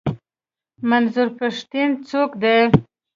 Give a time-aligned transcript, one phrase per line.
[0.89, 2.57] منظور پښتين څوک دی؟